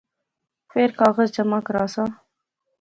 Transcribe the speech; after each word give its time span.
فیر 0.71 0.89
کاغذ 0.99 1.27
جمع 1.35 1.59
کراساں 1.67 2.07